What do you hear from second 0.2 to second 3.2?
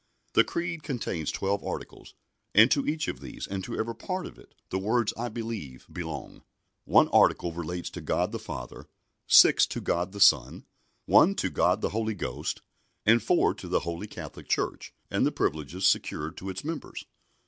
The Creed contains twelve articles, and to each of